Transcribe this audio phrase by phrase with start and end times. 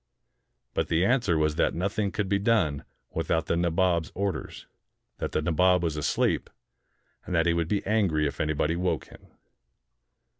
[0.73, 4.65] But the answer was that nothing could be done without the Nabob's orders,
[5.19, 6.49] that the Na bob was asleep,
[7.23, 9.27] and that he would be angry if anybody woke him.